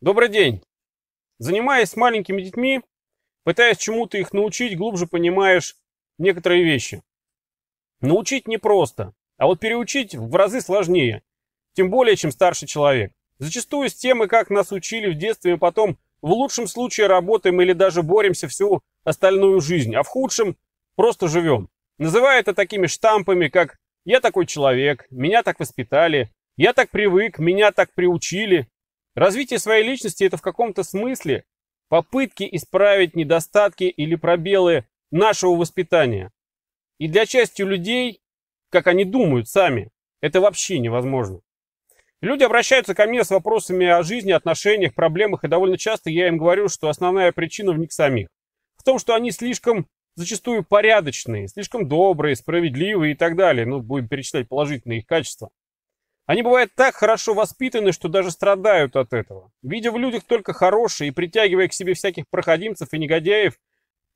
[0.00, 0.62] Добрый день!
[1.38, 2.82] Занимаясь с маленькими детьми,
[3.42, 5.74] пытаясь чему-то их научить, глубже понимаешь
[6.18, 7.02] некоторые вещи.
[8.00, 11.24] Научить непросто, а вот переучить в разы сложнее,
[11.72, 13.12] тем более, чем старший человек.
[13.38, 17.72] Зачастую с темы, как нас учили в детстве, мы потом в лучшем случае работаем или
[17.72, 20.56] даже боремся всю остальную жизнь, а в худшем
[20.94, 21.70] просто живем.
[21.98, 27.72] Называя это такими штампами, как «я такой человек», «меня так воспитали», «я так привык», «меня
[27.72, 28.68] так приучили».
[29.18, 31.44] Развитие своей личности– это в каком-то смысле
[31.88, 36.30] попытки исправить недостатки или пробелы нашего воспитания.
[36.98, 38.20] И для части людей,
[38.70, 39.90] как они думают сами,
[40.20, 41.40] это вообще невозможно.
[42.20, 46.38] Люди обращаются ко мне с вопросами о жизни, отношениях, проблемах, и довольно часто я им
[46.38, 48.28] говорю, что основная причина в них самих.
[48.76, 53.66] В том, что они слишком зачастую порядочные, слишком добрые, справедливые и так далее.
[53.66, 55.50] Ну, будем перечислять положительные их качества.
[56.28, 59.50] Они бывают так хорошо воспитаны, что даже страдают от этого.
[59.62, 63.54] Видя в людях только хорошие и притягивая к себе всяких проходимцев и негодяев.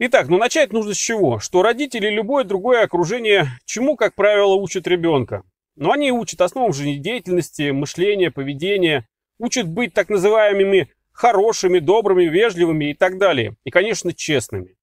[0.00, 1.38] Итак, ну начать нужно с чего?
[1.38, 5.44] Что родители и любое другое окружение чему, как правило, учат ребенка?
[5.76, 9.06] Но они учат основам жизнедеятельности, мышления, поведения,
[9.38, 13.54] учат быть так называемыми хорошими, добрыми, вежливыми и так далее.
[13.62, 14.74] И, конечно, честными.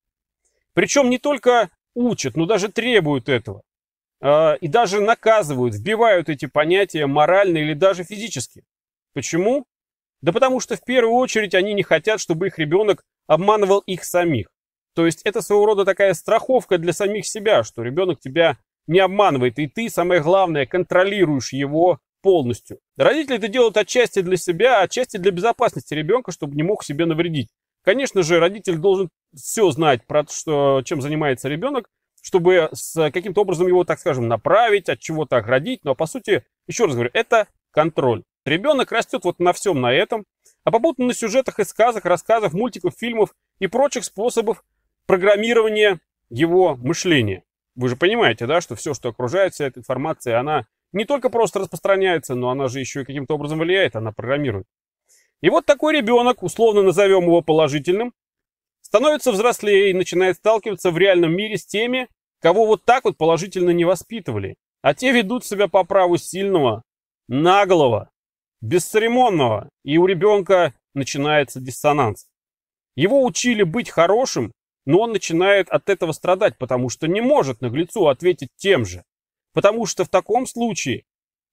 [0.74, 3.64] Причем не только учат, но даже требуют этого.
[4.22, 8.64] А, и даже наказывают, вбивают эти понятия морально или даже физически.
[9.14, 9.66] Почему?
[10.22, 14.48] Да потому что в первую очередь они не хотят, чтобы их ребенок обманывал их самих.
[14.96, 18.58] То есть это своего рода такая страховка для самих себя, что ребенок тебя
[18.88, 22.80] не обманывает, и ты, самое главное, контролируешь его полностью.
[22.96, 27.50] Родители это делают отчасти для себя, отчасти для безопасности ребенка, чтобы не мог себе навредить.
[27.84, 31.90] Конечно же, родитель должен все знать про то, что, чем занимается ребенок,
[32.28, 35.86] чтобы с каким-то образом его, так скажем, направить, от чего-то оградить.
[35.86, 38.24] Но, по сути, еще раз говорю, это контроль.
[38.44, 40.26] Ребенок растет вот на всем на этом,
[40.66, 44.66] а попутно на сюжетах из сказок, рассказов, мультиков, фильмов и прочих способов
[45.06, 47.44] программирования его мышления.
[47.76, 51.60] Вы же понимаете, да, что все, что окружает, вся эта информация, она не только просто
[51.60, 54.68] распространяется, но она же еще и каким-то образом влияет, она программирует.
[55.40, 58.14] И вот такой ребенок, условно назовем его положительным,
[58.82, 62.08] становится взрослее и начинает сталкиваться в реальном мире с теми,
[62.40, 64.56] кого вот так вот положительно не воспитывали.
[64.82, 66.84] А те ведут себя по праву сильного,
[67.28, 68.10] наглого,
[68.62, 72.28] бесцеремонного, и у ребенка начинается диссонанс.
[72.96, 74.52] Его учили быть хорошим,
[74.86, 79.04] но он начинает от этого страдать, потому что не может наглецу ответить тем же.
[79.54, 81.04] Потому что в таком случае,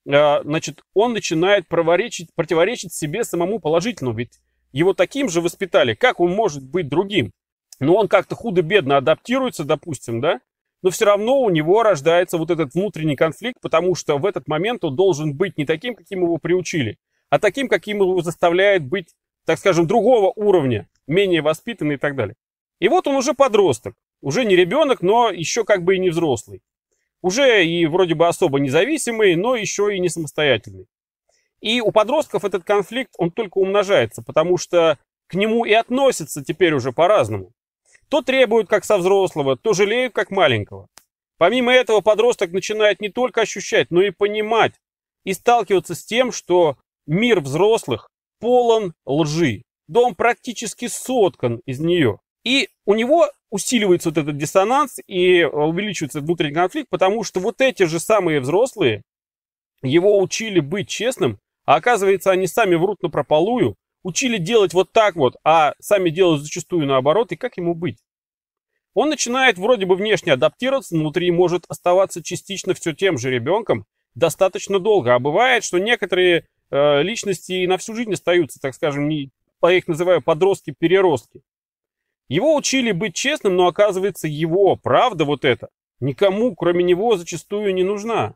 [0.06, 4.38] э, значит, он начинает противоречить, противоречить себе самому положительному, ведь
[4.72, 7.32] его таким же воспитали, как он может быть другим?
[7.80, 10.40] Но он как-то худо-бедно адаптируется, допустим, да,
[10.84, 14.84] но все равно у него рождается вот этот внутренний конфликт, потому что в этот момент
[14.84, 16.98] он должен быть не таким, каким его приучили,
[17.30, 19.08] а таким, каким его заставляет быть,
[19.46, 22.36] так скажем, другого уровня, менее воспитанный и так далее.
[22.80, 26.60] И вот он уже подросток, уже не ребенок, но еще как бы и не взрослый.
[27.22, 30.84] Уже и вроде бы особо независимый, но еще и не самостоятельный.
[31.62, 36.74] И у подростков этот конфликт, он только умножается, потому что к нему и относятся теперь
[36.74, 37.52] уже по-разному.
[38.08, 40.88] То требуют как со взрослого, то жалеют как маленького.
[41.38, 44.74] Помимо этого подросток начинает не только ощущать, но и понимать
[45.24, 46.76] и сталкиваться с тем, что
[47.06, 48.08] мир взрослых
[48.40, 49.62] полон лжи.
[49.88, 52.20] Дом практически соткан из нее.
[52.44, 57.84] И у него усиливается вот этот диссонанс и увеличивается внутренний конфликт, потому что вот эти
[57.84, 59.02] же самые взрослые
[59.82, 65.16] его учили быть честным, а оказывается они сами врут на прополую, учили делать вот так
[65.16, 67.98] вот, а сами делают зачастую наоборот, и как ему быть?
[68.92, 74.78] Он начинает вроде бы внешне адаптироваться, внутри может оставаться частично все тем же ребенком достаточно
[74.78, 75.14] долго.
[75.14, 79.32] А бывает, что некоторые э, личности на всю жизнь остаются, так скажем, не,
[79.62, 81.42] я их называю подростки-переростки.
[82.28, 87.82] Его учили быть честным, но оказывается его правда вот эта никому, кроме него, зачастую не
[87.82, 88.34] нужна.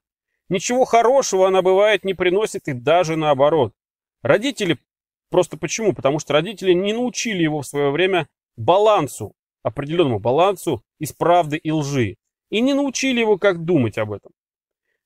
[0.48, 3.74] Ничего хорошего она бывает не приносит и даже наоборот.
[4.22, 4.78] Родители
[5.30, 5.92] просто почему?
[5.94, 9.32] Потому что родители не научили его в свое время балансу,
[9.62, 12.16] определенному балансу из правды и лжи.
[12.50, 14.32] И не научили его, как думать об этом.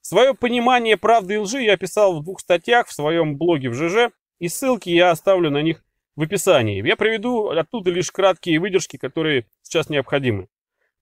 [0.00, 4.12] Свое понимание правды и лжи я писал в двух статьях в своем блоге в ЖЖ,
[4.38, 5.84] и ссылки я оставлю на них
[6.16, 6.84] в описании.
[6.86, 10.48] Я приведу оттуда лишь краткие выдержки, которые сейчас необходимы.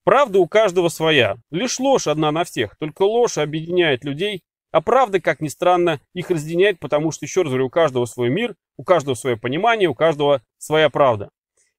[0.04, 1.36] Правда у каждого своя.
[1.50, 2.76] Лишь ложь одна на всех.
[2.76, 7.50] Только ложь объединяет людей, а правда, как ни странно, их разъединяет, потому что, еще раз
[7.50, 11.28] говорю, у каждого свой мир, у каждого свое понимание, у каждого своя правда.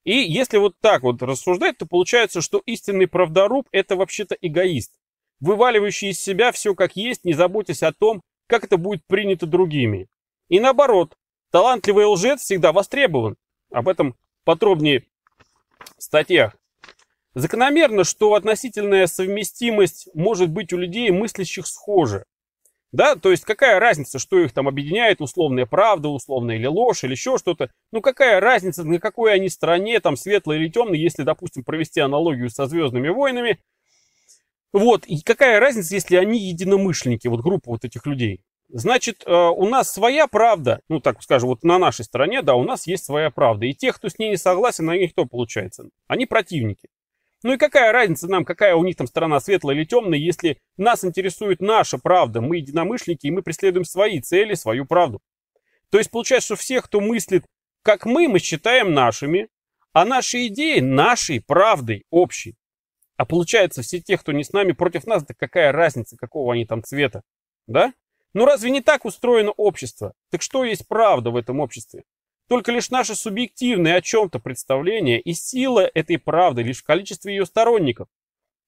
[0.04, 4.94] И если вот так вот рассуждать, то получается, что истинный правдоруб– это вообще-то эгоист,
[5.40, 10.10] вываливающий из себя все как есть, не заботясь о том, как это будет принято другими.
[10.48, 11.18] И наоборот,
[11.52, 13.36] талантливый лжец всегда востребован.
[13.72, 15.06] Об этом подробнее
[15.98, 16.56] в статьях.
[17.34, 22.26] Закономерно, что относительная совместимость может быть у людей, мыслящих схоже.
[22.92, 27.12] Да, то есть какая разница, что их там объединяет, условная правда, условная или ложь, или
[27.12, 27.72] еще что-то.
[27.92, 32.50] Ну какая разница, на какой они стороне, там светлой или темной, если, допустим, провести аналогию
[32.50, 33.60] со Звездными войнами.
[34.74, 38.42] Вот, и какая разница, если они единомышленники, вот группа вот этих людей.
[38.70, 42.64] Значит, э, у нас своя правда, ну так скажем, вот на нашей стороне, да, у
[42.64, 43.66] нас есть своя правда.
[43.66, 45.90] И тех, кто с ней не согласен, на них кто получается?
[46.08, 46.88] Они противники.
[47.44, 51.04] Ну и какая разница нам, какая у них там сторона светлая или темная, если нас
[51.04, 55.22] интересует наша правда, мы единомышленники, и мы преследуем свои цели, свою правду.
[55.90, 57.46] То есть получается, что всех, кто мыслит,
[57.84, 59.50] как мы, мы считаем нашими,
[59.92, 62.56] а наши идеи нашей правдой общей.
[63.18, 66.66] А получается, все те, кто не с нами, против нас, да какая разница, какого они
[66.66, 67.24] там цвета,
[67.68, 67.94] да?
[68.34, 70.14] Ну разве не так устроено общество?
[70.30, 72.04] Так что есть правда в этом обществе?
[72.52, 77.46] Только лишь наше субъективное о чем-то представление и сила этой правды лишь в количестве ее
[77.46, 78.10] сторонников.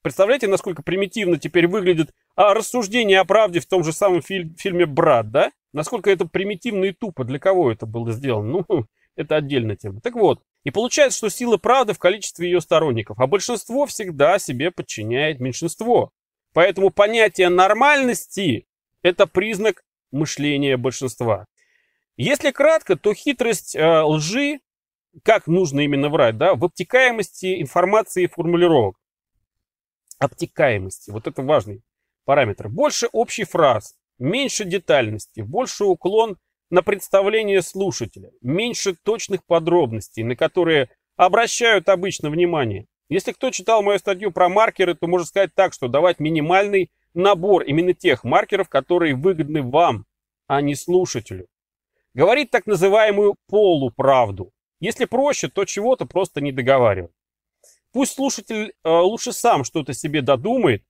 [0.02, 4.86] Представляете, насколько примитивно теперь выглядит а, рассуждение о правде в том же самом филь- фильме
[4.86, 5.52] «Брат», да?
[5.74, 8.64] Насколько это примитивно и тупо, для кого это было сделано?
[8.70, 8.86] Ну,
[9.18, 10.00] это отдельная тема.
[10.00, 14.72] Так вот, и получается, что сила правды в количестве ее сторонников, а большинство всегда себе
[14.72, 16.12] подчиняет меньшинство.
[16.54, 18.66] Поэтому понятие нормальности–
[19.02, 19.84] это признак
[20.14, 21.48] мышления большинства.
[22.16, 24.60] Если кратко, то хитрость э, лжи,
[25.24, 28.98] как нужно именно врать, да, в обтекаемости информации и формулировок.
[30.20, 31.82] Обтекаемости, вот это важный
[32.26, 32.70] параметр.
[32.70, 36.38] Больше общий фраз, меньше детальности, больше уклон
[36.70, 42.88] на представление слушателя, меньше точных подробностей, на которые обращают обычно внимание.
[43.10, 47.64] Если кто читал мою статью про маркеры, то можно сказать так, что давать минимальный набор
[47.64, 50.06] именно тех маркеров, которые выгодны вам,
[50.48, 51.48] а не слушателю.
[52.14, 54.52] Говорит так называемую полуправду.
[54.80, 57.12] Если проще, то чего-то просто не договаривать.
[57.92, 60.84] Пусть слушатель э, лучше сам что-то себе додумает.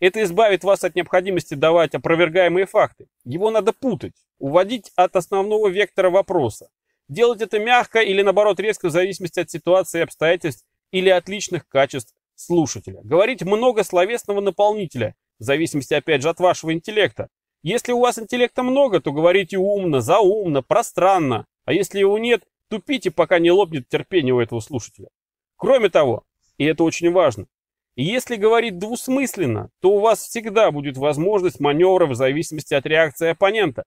[0.00, 3.08] Это избавит вас от необходимости давать опровергаемые факты.
[3.24, 6.68] Его надо путать, уводить от основного вектора вопроса.
[7.08, 11.66] Делать это мягко или наоборот резко в зависимости от ситуации и обстоятельств или от личных
[11.68, 13.00] качеств слушателя.
[13.02, 17.28] Говорить много словесного наполнителя, в зависимости опять же от вашего интеллекта.
[17.62, 21.46] Если у вас интеллекта много, то говорите умно, заумно, пространно.
[21.64, 25.08] А если его нет, тупите, пока не лопнет терпение у этого слушателя.
[25.56, 26.24] Кроме того,
[26.56, 27.46] и это очень важно,
[27.96, 33.82] если говорить двусмысленно, то у вас всегда будет возможность маневра в зависимости от реакции оппонента.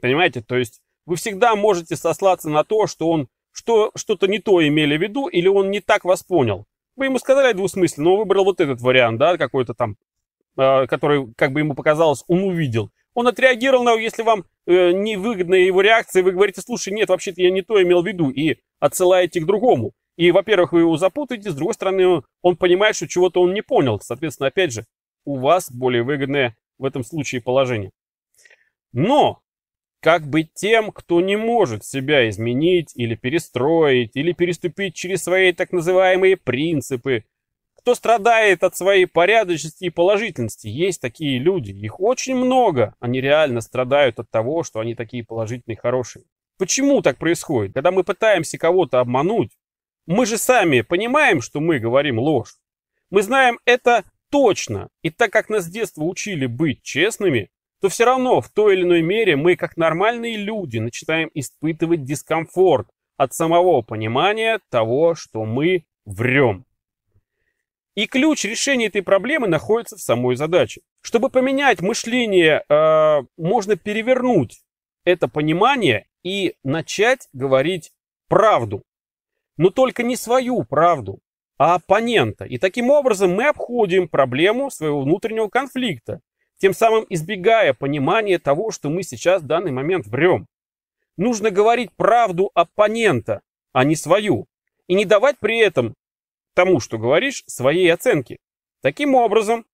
[0.00, 0.40] Понимаете?
[0.40, 4.96] То есть вы всегда можете сослаться на то, что он что, что-то не то имели
[4.96, 6.64] в виду или он не так вас понял.
[6.94, 9.96] Вы ему сказали двусмысленно, но он выбрал вот этот вариант, да, какой-то там
[10.56, 12.90] который, как бы ему показалось, он увидел.
[13.14, 17.50] Он отреагировал на, если вам э, невыгодна его реакция, вы говорите, слушай, нет, вообще-то я
[17.50, 19.92] не то имел в виду, и отсылаете к другому.
[20.16, 24.00] И, во-первых, вы его запутаете, с другой стороны, он понимает, что чего-то он не понял.
[24.00, 24.84] Соответственно, опять же,
[25.24, 27.92] у вас более выгодное в этом случае положение.
[28.92, 29.40] Но,
[30.00, 35.72] как быть тем, кто не может себя изменить или перестроить, или переступить через свои так
[35.72, 37.24] называемые принципы,
[37.82, 40.68] кто страдает от своей порядочности и положительности.
[40.68, 42.94] Есть такие люди, их очень много.
[43.00, 46.24] Они реально страдают от того, что они такие положительные, хорошие.
[46.58, 47.74] Почему так происходит?
[47.74, 49.50] Когда мы пытаемся кого-то обмануть,
[50.06, 52.54] мы же сами понимаем, что мы говорим ложь.
[53.10, 54.88] Мы знаем это точно.
[55.02, 58.82] И так как нас с детства учили быть честными, то все равно в той или
[58.82, 65.84] иной мере мы, как нормальные люди, начинаем испытывать дискомфорт от самого понимания того, что мы
[66.04, 66.64] врем.
[67.94, 70.80] И ключ решения этой проблемы находится в самой задаче.
[71.02, 74.62] Чтобы поменять мышление, э, можно перевернуть
[75.04, 77.92] это понимание и начать говорить
[78.28, 78.82] правду.
[79.56, 81.18] Но только не свою правду,
[81.58, 82.44] а оппонента.
[82.44, 86.20] И таким образом мы обходим проблему своего внутреннего конфликта,
[86.58, 90.46] тем самым избегая понимания того, что мы сейчас в данный момент врем.
[91.16, 94.46] Нужно говорить правду оппонента, а не свою.
[94.86, 95.94] И не давать при этом
[96.54, 98.38] тому, что говоришь, своей оценки.
[98.82, 99.64] Таким образом,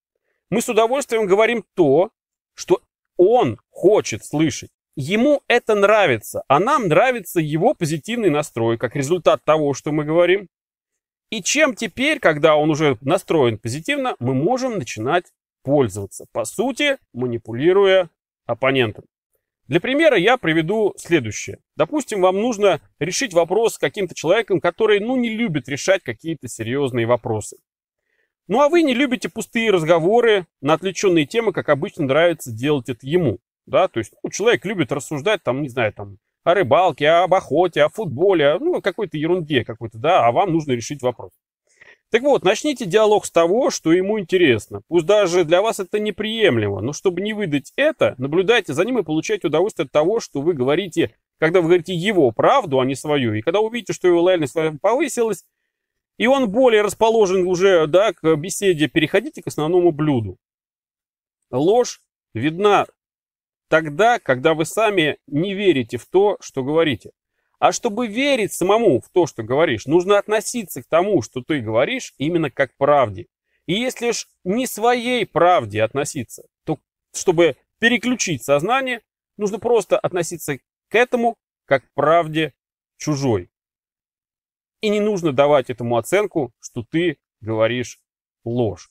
[0.50, 2.10] мы с удовольствием говорим то,
[2.54, 2.80] что
[3.16, 4.70] он хочет слышать.
[4.96, 10.48] Ему это нравится, а нам нравится его позитивный настрой, как результат того, что мы говорим.
[11.30, 15.26] И чем теперь, когда он уже настроен позитивно, мы можем начинать
[15.62, 18.10] пользоваться, по сути, манипулируя
[18.46, 19.04] оппонентом.
[19.68, 21.58] Для примера я приведу следующее.
[21.76, 27.06] Допустим, вам нужно решить вопрос с каким-то человеком, который, ну, не любит решать какие-то серьезные
[27.06, 27.58] вопросы.
[28.48, 33.06] Ну, а вы не любите пустые разговоры на отвлеченные темы, как обычно нравится делать это
[33.06, 33.40] ему.
[33.66, 37.82] Да, то есть ну, человек любит рассуждать, там, не знаю, там, о рыбалке, об охоте,
[37.82, 41.32] о футболе, ну, о какой-то ерунде какой-то, да, а вам нужно решить вопрос.
[42.10, 44.80] Так вот, начните диалог с того, что ему интересно.
[44.88, 49.02] Пусть даже для вас это неприемлемо, но чтобы не выдать это, наблюдайте за ним и
[49.02, 53.34] получайте удовольствие от того, что вы говорите, когда вы говорите его правду, а не свою.
[53.34, 55.44] И когда увидите, что его лояльность повысилась,
[56.16, 60.38] и он более расположен уже да, к беседе, переходите к основному блюду.
[61.50, 62.00] Ложь
[62.32, 62.86] видна
[63.68, 67.10] тогда, когда вы сами не верите в то, что говорите.
[67.58, 72.14] А чтобы верить самому в то, что говоришь, нужно относиться к тому, что ты говоришь,
[72.18, 73.26] именно как правде.
[73.66, 76.78] И если ж не своей правде относиться, то
[77.12, 79.02] чтобы переключить сознание,
[79.36, 82.54] нужно просто относиться к этому как к правде
[82.96, 83.50] чужой.
[84.80, 88.00] И не нужно давать этому оценку, что ты говоришь
[88.44, 88.90] ложь.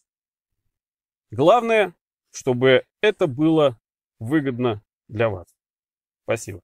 [1.32, 1.94] Главное,
[2.32, 3.80] чтобы это было
[4.20, 5.48] выгодно для вас.
[6.24, 6.62] Спасибо.